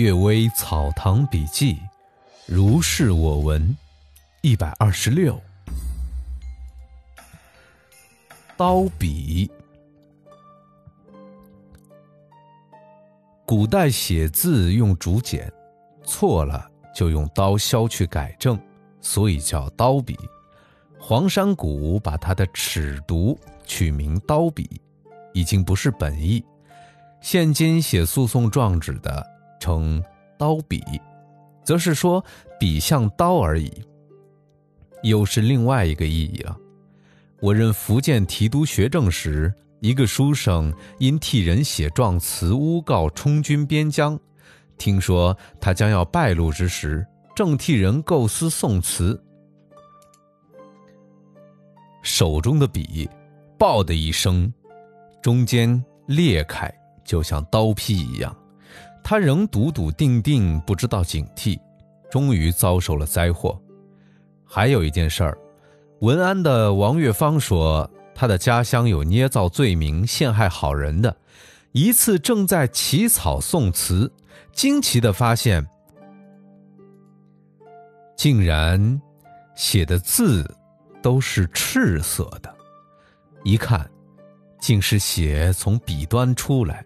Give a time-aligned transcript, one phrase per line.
[0.00, 1.78] 阅微草堂笔记，
[2.46, 3.76] 如是我闻，
[4.40, 5.38] 一百二十六。
[8.56, 9.50] 刀笔，
[13.44, 15.52] 古代写字用竹简，
[16.02, 18.58] 错了就用刀削去改正，
[19.02, 20.18] 所以叫刀笔。
[20.98, 23.36] 黄山谷把他的尺牍
[23.66, 24.80] 取名刀笔，
[25.34, 26.42] 已经不是本意。
[27.20, 29.29] 现今写诉讼状纸的。
[29.60, 30.02] 称
[30.36, 30.82] 刀笔，
[31.62, 32.24] 则是说
[32.58, 33.70] 笔像刀而已，
[35.04, 36.56] 又是另外一个意义了。
[37.40, 44.18] 我任福建提督学政时，一个书生因替人写状词诬告充军边疆，
[44.76, 47.06] 听说他将要败露之时，
[47.36, 49.18] 正替人构思宋词，
[52.02, 53.08] 手中的笔
[53.58, 54.52] “爆”的一声，
[55.22, 56.70] 中间裂开，
[57.04, 58.36] 就像刀劈一样。
[59.02, 61.58] 他仍笃笃定定，不知道警惕，
[62.10, 63.60] 终于遭受了灾祸。
[64.44, 65.38] 还有一件事儿，
[66.00, 71.16] 文安的王月芳说，他的家乡有捏造罪名陷害好人的。
[71.72, 74.12] 一次正在起草宋词，
[74.52, 75.64] 惊奇的发现，
[78.16, 79.00] 竟然
[79.54, 80.44] 写的字
[81.00, 82.52] 都是赤色的，
[83.44, 83.88] 一看，
[84.60, 86.84] 竟是血从笔端出来。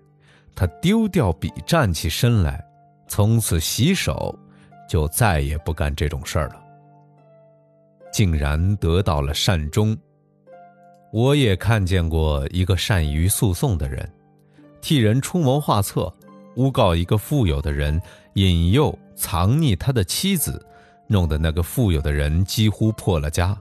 [0.55, 2.65] 他丢掉笔，站起身来，
[3.09, 4.39] 从此洗手，
[4.89, 6.57] 就再也不干这种事儿了。
[8.13, 9.97] 竟然得到了善终。
[11.13, 14.09] 我也看见过一个善于诉讼的人，
[14.81, 16.13] 替人出谋划策，
[16.57, 18.01] 诬告一个富有的人
[18.35, 20.65] 引诱藏匿他的妻子，
[21.09, 23.57] 弄得那个富有的人几乎破了家。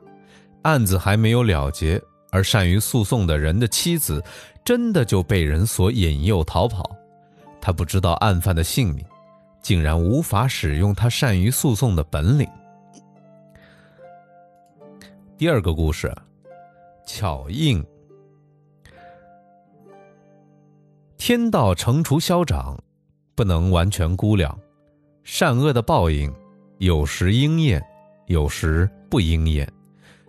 [0.64, 2.02] 案子还没有了结，
[2.34, 4.22] 而善于诉讼的人的妻子。
[4.66, 6.96] 真的就被人所引诱逃跑，
[7.60, 9.06] 他不知道案犯的姓名，
[9.62, 12.48] 竟然无法使用他善于诉讼的本领。
[15.38, 16.16] 第二个故事，
[17.06, 17.86] 巧应。
[21.18, 22.82] 天道惩除消长，
[23.36, 24.58] 不能完全估量，
[25.26, 26.34] 善恶的报应，
[26.78, 27.86] 有时应验，
[28.28, 29.70] 有时不应验，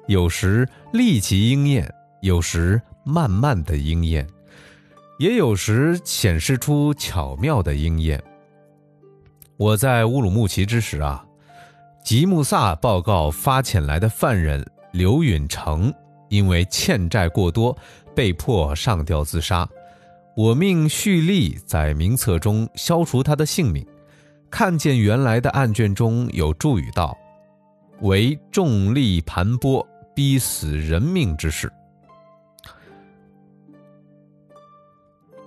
[0.07, 2.81] 有时立即应验，有时。
[3.07, 4.27] 慢慢的应验，
[5.19, 8.19] 也有时显示出巧妙的应验。
[9.59, 11.23] 我在乌鲁木齐之时啊，
[12.03, 15.93] 吉木萨报告发遣来的犯人刘允成，
[16.31, 17.77] 因为欠债过多，
[18.15, 19.69] 被迫上吊自杀。
[20.35, 23.87] 我命蓄力在名册中消除他的性命。
[24.51, 27.15] 看见原来的案卷中有注语道
[28.01, 31.71] ：“为重力盘剥，逼死人命之事。”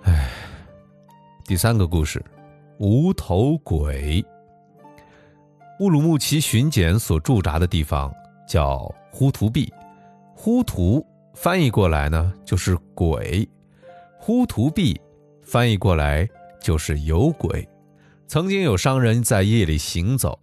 [0.04, 0.30] 哎
[1.46, 2.24] 第三个故事，
[2.78, 4.24] 无头鬼。
[5.80, 8.14] 乌鲁木齐巡检所驻扎的地方
[8.48, 9.72] 叫呼图壁，
[10.36, 13.48] 呼图翻译过来呢就是鬼，
[14.20, 15.00] 呼图壁
[15.42, 16.28] 翻译过来
[16.60, 17.68] 就是有鬼。
[18.28, 20.38] 曾经有商人在夜里行走，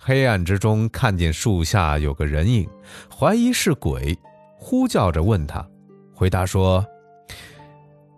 [0.00, 2.68] 黑暗之中看见树下有个人影，
[3.14, 4.16] 怀疑是鬼，
[4.56, 5.66] 呼叫着问他，
[6.14, 6.86] 回答说：“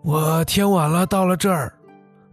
[0.03, 1.73] 我天晚了，到了这儿。”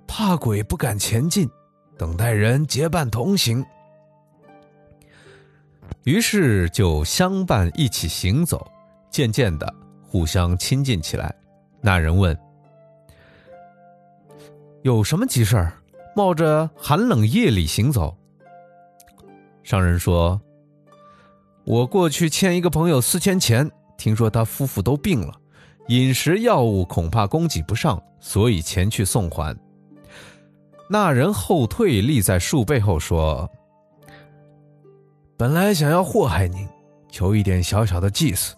[0.09, 1.51] 怕鬼不敢前进，
[1.99, 3.65] 等待人结伴同行。
[6.05, 8.65] 于是就相伴一起行走，
[9.11, 11.35] 渐渐的互相亲近起来。
[11.81, 12.39] 那人问
[14.83, 15.73] ：“有什么急事儿？
[16.15, 18.17] 冒着寒冷夜里行走？”
[19.67, 20.41] 商人说
[21.67, 23.69] ：“我过去欠一个朋友四千钱，
[23.99, 25.35] 听说他夫妇都病了，
[25.89, 29.59] 饮食药物恐怕供给不上，所以前去送还。”
[30.89, 33.51] 那人后退，立在树背后说
[35.37, 36.69] ：“本来想要祸害您，
[37.11, 38.55] 求一点小小的祭祀。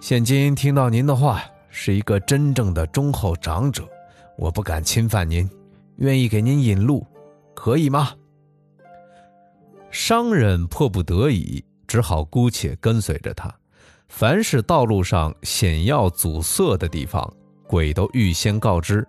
[0.00, 3.82] 现今听到您的话，是一个真正的忠厚长者，
[4.38, 5.50] 我不敢侵犯您，
[5.96, 7.04] 愿意给您引路，
[7.52, 8.12] 可以吗？”
[9.98, 13.50] 商人迫不得已，只好姑且跟随着他。
[14.10, 17.32] 凡是道路上险要阻塞的地方，
[17.66, 19.04] 鬼都预先告知。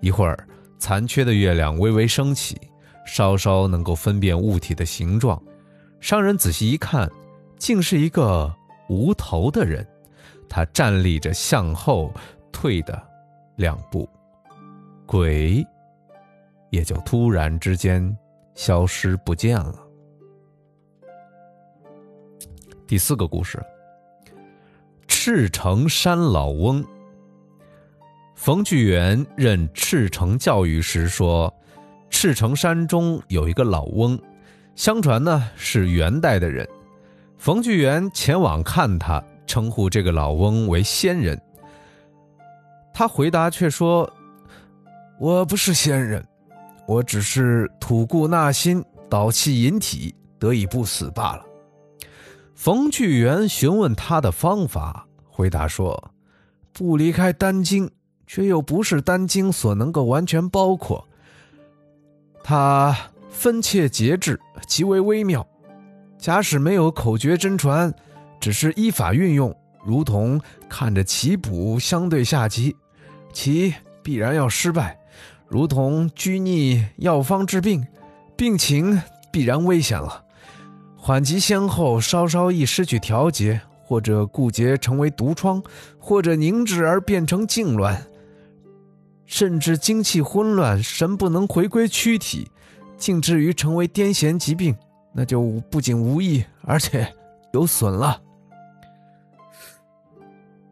[0.00, 0.48] 一会儿。
[0.78, 2.58] 残缺的月亮微微升起，
[3.06, 5.40] 稍稍能够分辨物体的形状。
[6.00, 7.08] 商人仔细一看，
[7.58, 8.52] 竟是一个
[8.88, 9.86] 无头的人。
[10.48, 12.10] 他站立着，向后
[12.50, 13.00] 退的
[13.56, 14.08] 两步，
[15.06, 15.64] 鬼
[16.70, 18.16] 也就突然之间
[18.54, 19.81] 消失不见了。
[22.92, 23.58] 第四个故事：
[25.08, 26.84] 赤城山老翁。
[28.34, 31.50] 冯巨源任赤城教育时说
[32.12, 34.20] ：“赤城山中有一个老翁，
[34.74, 36.68] 相传呢是元代的人。
[37.38, 41.40] 冯巨源前往看他，称呼这个老翁为仙人。
[42.92, 44.06] 他回答却说
[45.18, 46.22] ：“我不是仙人，
[46.86, 51.46] 我只是吐故纳新，导气引体，得以不死罢了。”
[52.64, 56.12] 冯巨源询问他的方法，回答说
[56.72, 57.90] ：“不离开丹经，
[58.24, 61.08] 却又不是丹经所能够完全包括。
[62.44, 62.96] 他
[63.28, 65.44] 分切节制，极为微妙。
[66.16, 67.92] 假使没有口诀真传，
[68.38, 69.52] 只是依法运用，
[69.84, 72.76] 如同看着棋谱相对下棋，
[73.32, 73.74] 棋
[74.04, 74.96] 必然要失败；
[75.48, 77.84] 如同拘泥药方治病，
[78.36, 80.26] 病情必然危险了。”
[81.04, 85.60] 缓急先后，稍稍一失去调节，或者固结成为毒疮，
[85.98, 87.96] 或者凝滞而变成痉挛，
[89.26, 92.48] 甚至精气混乱，神不能回归躯体，
[92.96, 94.76] 竟至于成为癫痫疾病，
[95.12, 97.12] 那就不仅无益，而且
[97.52, 98.22] 有损了。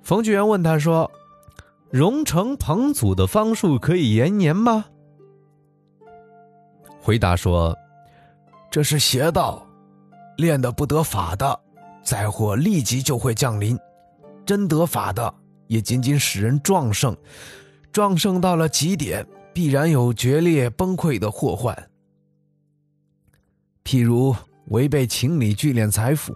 [0.01, 1.11] 冯巨源问他说
[1.91, 4.85] ：“荣成彭祖的方术可以延年吗？”
[7.03, 7.77] 回答说
[8.71, 9.67] ：“这是邪道。”
[10.41, 11.61] 练得不得法的，
[12.03, 13.77] 灾祸立即就会降临；
[14.47, 15.33] 真得法的，
[15.67, 17.15] 也仅仅使人壮盛，
[17.93, 21.77] 壮盛到了极点，必然有决裂崩溃的祸患。
[23.85, 24.35] 譬如
[24.69, 26.35] 违背情理聚敛财富，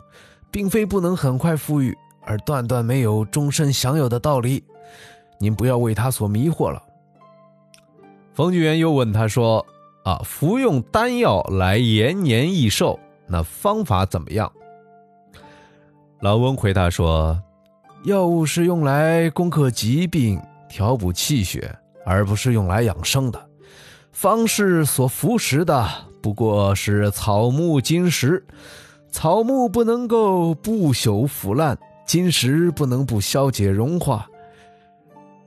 [0.51, 4.63] 并非不能很快富裕，而断断没有终身享有的道理。
[5.41, 6.83] 您不要为他所迷惑了。
[8.33, 9.65] 冯巨元又问他说
[10.05, 14.51] ：“啊，服用丹药来延年益寿？”那方法怎么样？
[16.21, 17.39] 老翁回答说
[18.05, 21.77] ：“药物是用来攻克疾病、调补气血，
[22.07, 23.51] 而不是用来养生的。
[24.13, 25.87] 方士所服食的
[26.23, 28.43] 不过是草木金石，
[29.11, 31.77] 草木不能够不朽腐烂，
[32.07, 34.27] 金石不能不消解融化。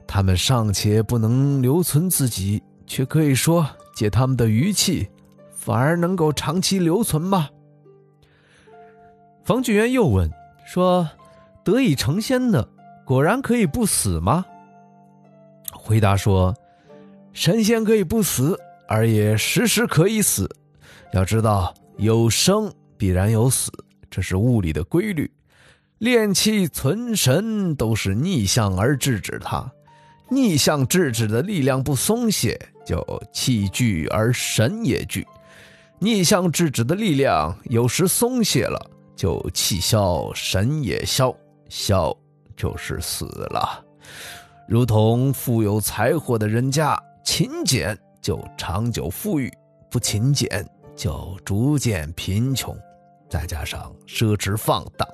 [0.05, 5.09] 他们尚且不能留存自己，却可以说借他们的余气，
[5.51, 7.49] 反而能够长期留存吗？”
[9.47, 10.29] 冯巨源又问
[10.65, 11.09] 说
[11.63, 12.67] ：“得以成仙的，
[13.05, 14.45] 果然可以不死吗？”
[15.71, 16.53] 回答说
[17.31, 18.59] ：“神仙可以不死，
[18.89, 20.53] 而也时时可以死。
[21.13, 23.71] 要知道，有生必然有死，
[24.11, 25.31] 这是物理的规律。
[25.99, 29.71] 炼气存神都是逆向而制止它，
[30.29, 33.01] 逆向制止的力量不松懈，就
[33.31, 35.23] 气聚而神也聚；
[35.99, 38.77] 逆向制止的力量有时松懈了。”
[39.17, 41.35] 就气消，神也消，
[41.67, 42.15] 消
[42.55, 43.83] 就是死了。
[44.69, 49.51] 如同富有财货的人家，勤俭就长久富裕，
[49.89, 50.63] 不勤俭
[50.95, 52.77] 就逐渐贫穷。
[53.27, 55.07] 再加上奢侈放荡，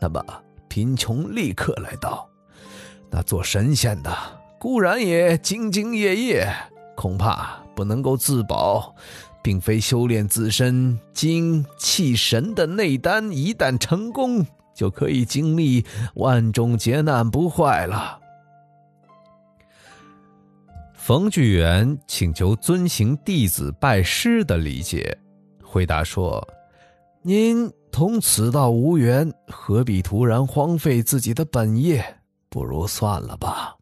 [0.00, 0.20] 那么
[0.68, 2.28] 贫穷立刻来到。
[3.08, 4.12] 那做神仙的
[4.58, 6.52] 固然也兢兢业业，
[6.96, 8.94] 恐怕不能够自保。
[9.44, 14.42] 并非修炼自身精气神的内丹，一旦成功，
[14.74, 18.18] 就可以经历万种劫难不坏了。
[20.94, 25.14] 冯巨源请求遵行弟子拜师的理解，
[25.62, 26.42] 回答说
[27.20, 32.02] ：“您同此道无缘，何必突然荒废自己的本业？
[32.48, 33.76] 不如算了吧。”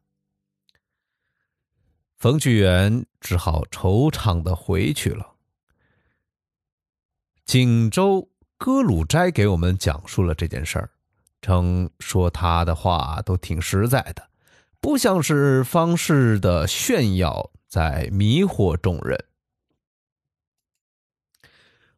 [2.19, 5.32] 冯巨源只好惆怅的回去了。
[7.53, 10.91] 锦州歌鲁斋给我们讲述了这件事儿，
[11.43, 14.27] 称说他的话都挺实在的，
[14.81, 19.23] 不像是方士的炫耀在迷惑众人。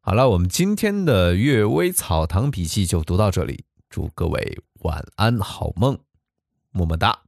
[0.00, 5.96] 好了，我们今天的《阅微草堂笔记》就读到这里，祝各位晚安好梦，
[6.72, 7.23] 么么哒。